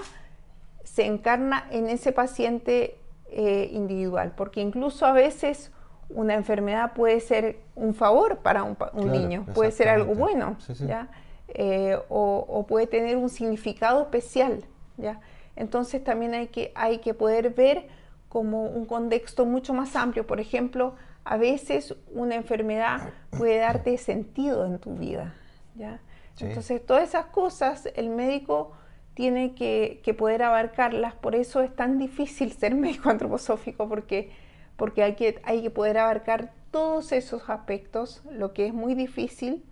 [0.82, 2.98] se encarna en ese paciente
[3.36, 5.72] eh, individual, porque incluso a veces
[6.08, 8.76] una enfermedad puede ser un favor para un,
[9.10, 11.08] niño, puede ser algo bueno, ¿ya?
[11.48, 14.64] Eh, o, puede tener un significado especial,
[14.98, 15.20] ¿ya?
[15.56, 17.88] Entonces también hay que, hay que poder ver
[18.28, 20.24] como un contexto mucho más amplio.
[20.28, 20.94] Por ejemplo,
[21.24, 23.00] a veces una enfermedad
[23.36, 25.34] puede darte sentido en tu vida,
[25.74, 25.98] ¿ya?
[26.38, 28.70] Entonces todas esas cosas el médico
[29.14, 31.14] tiene que, poder abarcarlas.
[31.14, 34.30] Por eso es tan difícil ser médico antroposófico, porque,
[34.76, 39.64] porque hay, que, hay que poder abarcar todos esos aspectos, lo que es muy difícil,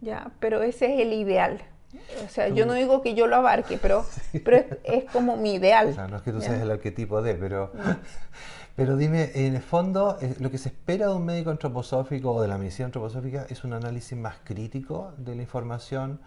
[0.00, 0.32] ¿ya?
[0.40, 1.62] pero ese es el ideal.
[2.24, 4.04] O sea, yo no digo que yo lo abarque, pero,
[4.44, 5.96] pero es, como mi ideal.
[6.10, 7.72] no es que tú seas el arquetipo de, pero,
[8.76, 12.42] pero dime, en el fondo, eh, lo que se espera de un médico antroposófico o
[12.42, 16.20] de la medicina antroposófica es un análisis más crítico de la información,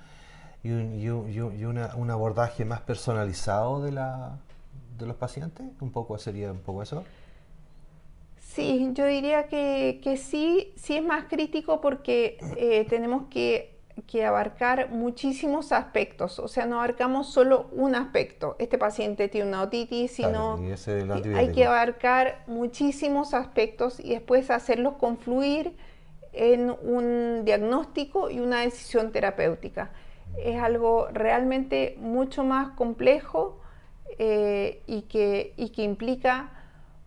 [0.64, 4.38] y, un, un, abordaje más personalizado de, la,
[4.98, 5.66] de los pacientes?
[5.80, 7.04] ¿Un poco sería un poco eso?
[8.40, 13.72] Sí, yo diría que, que sí, sí es más crítico porque eh, tenemos que
[14.08, 18.56] que abarcar muchísimos aspectos, o sea, no abarcamos solo un aspecto.
[18.60, 20.60] Este paciente tiene una otitis, sino
[21.36, 25.76] hay que abarcar muchísimos aspectos y después hacerlos confluir
[26.34, 29.92] en un diagnóstico y una decisión terapéutica.
[30.38, 33.60] Es algo realmente mucho más complejo
[34.18, 36.50] eh, y, que, y que implica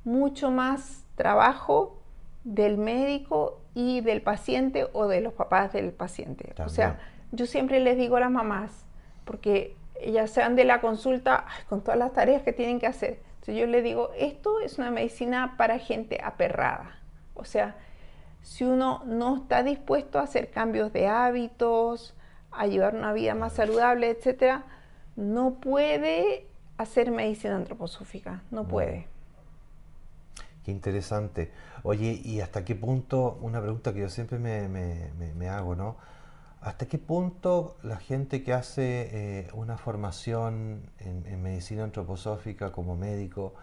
[0.05, 2.01] mucho más trabajo
[2.45, 6.55] del médico y del paciente o de los papás del paciente.
[6.65, 6.99] O sea,
[7.33, 8.85] yo siempre les digo a las mamás,
[9.25, 13.21] porque ellas sean de la consulta con todas las tareas que tienen que hacer.
[13.35, 16.99] Entonces yo les digo, esto es una medicina para gente aperrada.
[17.35, 17.77] O sea,
[18.43, 22.15] si uno no está dispuesto a hacer cambios de hábitos,
[22.57, 24.65] a llevar una vida más saludable, etcétera,
[25.17, 29.07] no puede hacer medicina antroposófica, no puede.
[30.65, 31.53] Qué interesante.
[31.83, 35.97] Oye, ¿y hasta qué punto, una pregunta que yo siempre me, hago, ¿no?
[36.63, 43.55] ¿Hasta qué punto la gente que hace eh, una formación en, medicina antroposófica como médico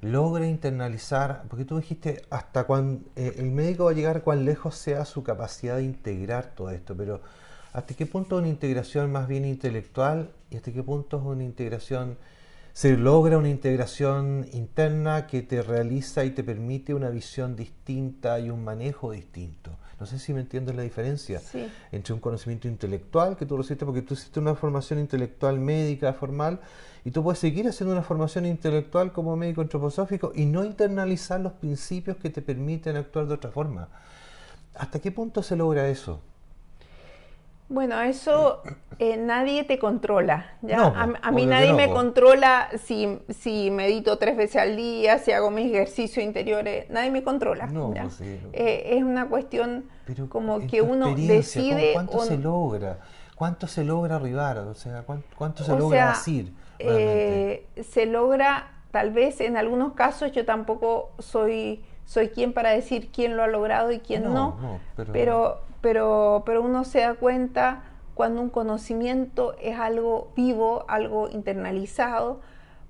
[0.00, 4.76] logra internalizar, porque tú dijiste hasta cuando eh, el médico va a llegar cuán lejos
[4.76, 7.20] sea su capacidad de integrar todo esto, pero
[7.72, 11.44] hasta qué punto es una integración más bien intelectual y hasta qué punto es una
[11.44, 12.16] integración
[12.72, 18.48] se logra una integración interna que te realiza y te permite una visión distinta y
[18.50, 19.76] un manejo distinto.
[19.98, 21.42] No sé si me entiendes la diferencia
[21.92, 26.14] entre un conocimiento intelectual, que tú lo hiciste porque tú hiciste una formación intelectual médica
[26.14, 26.60] formal,
[27.04, 31.52] y tú puedes seguir haciendo una formación intelectual como médico antroposófico y no internalizar los
[31.52, 33.88] principios que te permiten actuar de otra forma.
[34.74, 36.22] ¿Hasta qué punto se logra eso?
[37.70, 38.62] Bueno, eso
[38.98, 40.54] eh, nadie te controla.
[40.60, 40.88] ¿ya?
[41.22, 45.72] a, mí nadie me controla si, si medito tres veces al día, si hago mis
[45.72, 47.68] ejercicios interiores, nadie me controla.
[47.68, 47.94] No,
[48.52, 49.84] eh, es una cuestión
[50.28, 51.92] como que uno decide.
[51.92, 52.98] ¿Cuánto se logra?
[53.36, 54.58] ¿Cuánto se logra arribar?
[54.58, 55.04] O sea,
[55.36, 56.52] ¿cuánto, se logra decir?
[56.80, 63.10] Eh, se logra, tal vez en algunos casos, yo tampoco soy soy quien para decir
[63.12, 68.42] quién lo ha logrado y quién no, pero, pero, pero, uno se da cuenta cuando
[68.42, 72.40] un conocimiento es algo vivo, algo internalizado,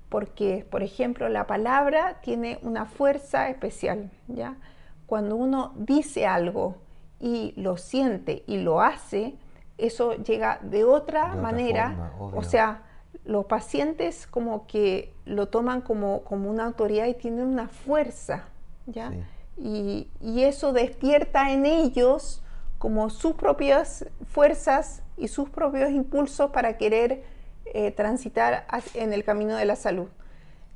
[0.09, 4.57] porque, por ejemplo, la palabra tiene una fuerza especial, ¿ya?
[5.05, 6.75] Cuando uno dice algo
[7.19, 9.35] y lo siente y lo hace,
[9.77, 12.83] eso llega de otra manera, o sea,
[13.25, 18.45] los pacientes como que lo toman como, como una autoridad y tienen una fuerza,
[18.87, 19.11] ¿ya?
[19.57, 22.40] Y, eso despierta en ellos
[22.81, 27.23] como sus propias fuerzas y sus propios impulsos para querer
[27.65, 28.65] eh, transitar
[28.95, 30.07] en el camino de la salud.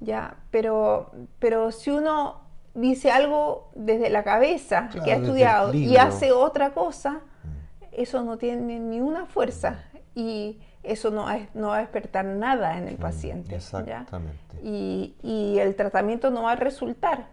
[0.02, 0.36] ¿ya?
[0.52, 2.42] Pero, pero si uno
[2.76, 7.86] dice algo desde la cabeza que ha estudiado y hace otra cosa, mm.
[7.94, 12.88] eso no tiene ni una fuerza y eso no, no va a despertar nada en
[12.88, 13.56] el mm, paciente.
[13.56, 14.62] Exactamente.
[14.62, 17.30] Y, y, el tratamiento no va a resultar.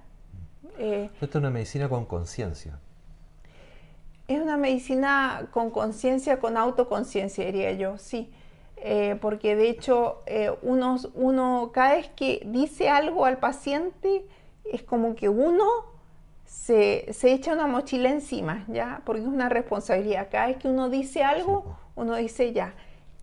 [0.78, 2.78] Eh, Esto es una medicina con conciencia.
[4.28, 8.30] Es una medicina con conciencia, con autoconciencia, diría yo, sí.
[8.76, 14.26] Eh, porque de hecho eh, uno, uno cada vez que dice algo al paciente
[14.64, 15.64] es como que uno
[16.44, 19.02] se, se, echa una mochila encima, ¿ya?
[19.04, 20.28] Porque es una responsabilidad.
[20.32, 22.74] Cada vez que uno dice algo, uno dice ya,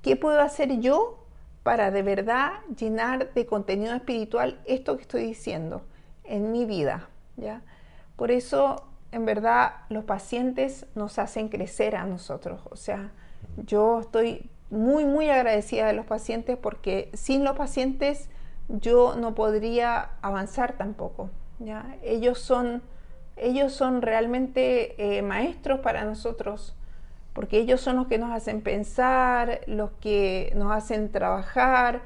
[0.02, 1.26] ¿qué puedo hacer yo
[1.64, 5.82] para de verdad llenar de contenido espiritual esto que estoy diciendo
[6.24, 7.10] en mi vida?
[8.16, 12.62] Por eso, en verdad, los pacientes nos hacen crecer a nosotros.
[12.70, 13.12] O sea,
[13.58, 18.30] yo estoy muy, muy agradecida de los pacientes porque sin los pacientes
[18.68, 21.30] yo no podría avanzar tampoco.
[21.60, 21.96] ¿ya?
[22.04, 22.84] Ellos, son,
[23.36, 26.76] ellos son realmente eh, maestros para nosotros
[27.34, 32.02] porque ellos son los que nos hacen pensar, los que nos hacen trabajar,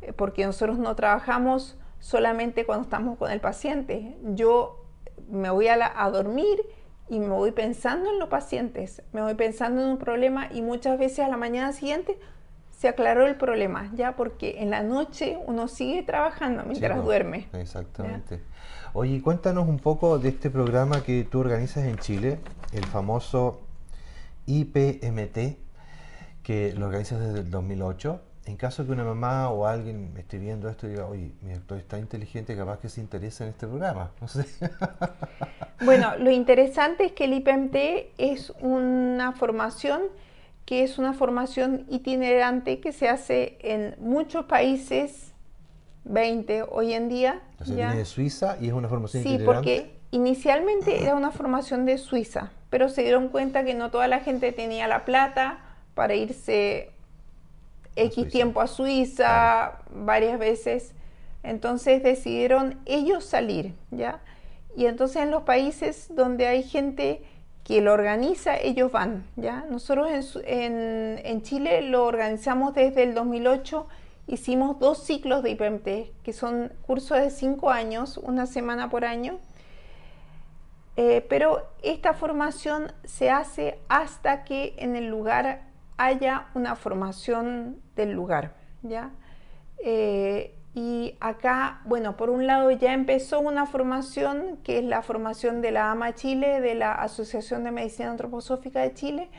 [0.00, 4.16] eh, porque nosotros no trabajamos solamente cuando estamos con el paciente.
[4.34, 4.81] Yo
[5.28, 6.58] me voy a, dormir
[7.08, 10.98] y me voy pensando en los pacientes, me voy pensando en un problema y muchas
[10.98, 12.18] veces a la mañana siguiente
[12.70, 17.48] se aclaró el problema, ya porque en la noche uno sigue trabajando mientras duerme.
[17.52, 18.40] Exactamente.
[18.92, 22.40] Oye, cuéntanos un poco de este programa que tú organizas en Chile,
[22.72, 23.60] el famoso
[24.46, 25.58] IPMT,
[26.42, 30.68] que lo organizas desde el 2008 en caso que una mamá o alguien esté viendo
[30.68, 34.10] esto y diga, oye, mi actor está inteligente, capaz que se interesa en este programa,
[34.20, 34.46] no sé.
[35.84, 37.76] Bueno, lo interesante es que el IPMT
[38.16, 40.02] es una formación
[40.64, 45.32] que es una formación itinerante que se hace en muchos países,
[46.04, 47.42] 20 hoy en día.
[47.60, 49.44] O viene de Suiza y es una formación itinerante.
[49.44, 54.06] Sí, porque inicialmente era una formación de Suiza, pero se dieron cuenta que no toda
[54.06, 55.58] la gente tenía la plata
[55.94, 56.91] para irse
[57.96, 60.94] X tiempo a Suiza varias veces.
[61.42, 64.20] Entonces decidieron ellos salir, ¿ya?
[64.76, 67.22] Y entonces en los países donde hay gente
[67.64, 69.64] que lo organiza, ellos van, ¿ya?
[69.68, 73.86] Nosotros en, en, Chile lo organizamos desde el 2008,
[74.26, 75.88] hicimos dos ciclos de IPMT,
[76.22, 79.38] que son cursos de cinco años, una semana por año,
[80.96, 85.62] eh, pero esta formación se hace hasta que en el lugar
[85.96, 89.10] haya una formación del lugar, ¿ya?
[89.84, 95.60] Eh, y acá, bueno, por un lado ya empezó una formación que es la formación
[95.60, 99.30] de la AMA Chile, de la Asociación de Medicina Antroposófica de Chile,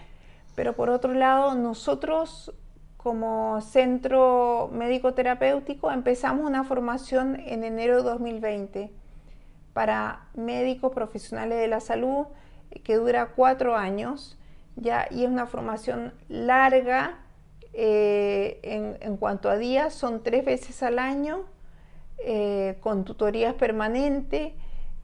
[0.55, 2.53] pero por otro lado nosotros
[2.97, 8.91] como centro médico terapéutico empezamos una formación en enero de 2020
[9.73, 12.27] para médicos profesionales de la salud
[12.83, 14.37] que dura cuatro años
[14.75, 17.19] ya y es una formación larga
[17.73, 18.59] eh,
[19.01, 21.45] en, cuanto a días, son tres veces al año,
[22.19, 24.53] eh, con tutorías permanentes,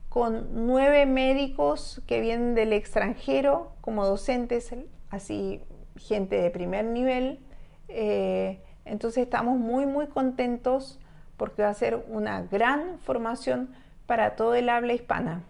[0.08, 4.74] con nueve médicos que vienen del extranjero como docentes,
[5.10, 5.60] así
[5.96, 7.40] gente de primer nivel.
[7.88, 11.00] Eh, entonces estamos muy, muy contentos
[11.36, 13.70] porque va a ser una gran formación
[14.06, 15.42] para todo el habla hispana.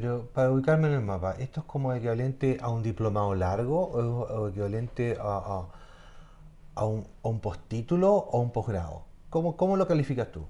[0.00, 4.46] Pero para ubicarme en el mapa, ¿esto es como equivalente a un diplomado largo o,
[4.48, 5.66] equivalente a
[6.76, 9.02] a un, a un postítulo o un posgrado?
[9.28, 10.46] ¿Cómo, ¿Cómo lo calificas tú?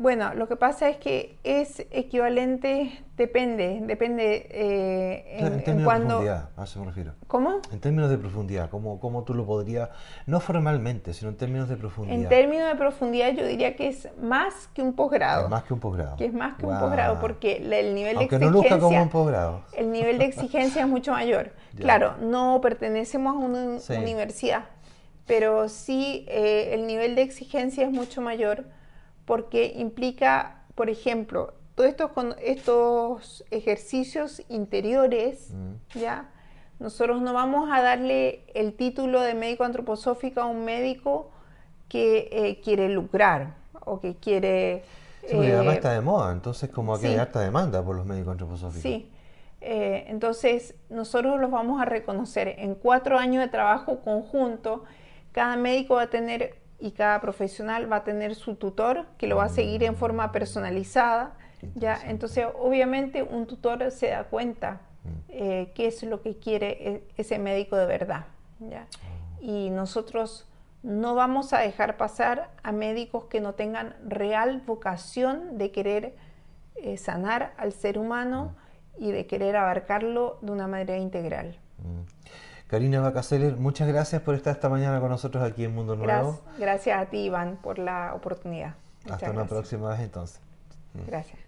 [0.00, 6.00] Bueno, lo que pasa es que es equivalente, depende, depende eh, en, en, términos de
[6.00, 7.12] profundidad, a eso me refiero.
[7.26, 7.60] ¿Cómo?
[7.70, 9.90] En términos de profundidad, ¿cómo, ¿cómo, tú lo podrías,
[10.24, 12.18] no formalmente, sino en términos de profundidad?
[12.18, 15.44] En términos de profundidad yo diría que es más que un posgrado.
[15.44, 16.16] Es más que un posgrado.
[16.16, 18.76] Que es más que un posgrado, porque el nivel de exigencia...
[18.76, 19.64] no como un posgrado.
[19.76, 21.52] El nivel de exigencia es mucho mayor.
[21.76, 24.64] Claro, no pertenecemos a una universidad,
[25.26, 28.64] pero sí eh, el nivel de exigencia es mucho mayor
[29.30, 32.10] porque implica, por ejemplo, todos estos,
[32.42, 36.00] estos ejercicios interiores, mm.
[36.00, 36.30] ¿ya?
[36.80, 41.30] Nosotros no vamos a darle el título de médico antroposófico a un médico
[41.88, 43.54] que eh, quiere lucrar
[43.84, 44.82] o que quiere...
[45.20, 48.06] Sí, porque además eh, está de moda, entonces como que hay harta demanda por los
[48.06, 48.82] médicos antroposóficos.
[48.82, 49.12] Sí,
[49.60, 54.82] eh, entonces nosotros los vamos a reconocer en cuatro años de trabajo conjunto.
[55.30, 59.36] Cada médico va a tener y cada profesional va a tener su tutor que lo
[59.36, 61.34] va a seguir en forma personalizada.
[61.74, 62.00] ¿ya?
[62.06, 65.08] Entonces, obviamente, un tutor se da cuenta mm.
[65.28, 68.24] eh, qué es lo que quiere e, ese médico de verdad.
[68.60, 68.86] ¿ya?
[68.90, 69.40] Ah.
[69.42, 70.46] Y nosotros
[70.82, 76.14] no vamos a dejar pasar a médicos que no tengan real vocación de querer
[76.76, 78.54] eh, sanar al ser humano
[78.98, 79.04] mm.
[79.04, 81.58] y de querer abarcarlo de una manera integral.
[81.78, 82.30] Mm.
[82.70, 86.40] Karina Bacaseller, muchas gracias por estar esta mañana con nosotros aquí en Mundo Nuevo.
[86.56, 88.76] Gracias, a ti, Iván, por la oportunidad.
[89.10, 90.40] Hasta una próxima vez entonces.
[91.08, 91.40] Gracias.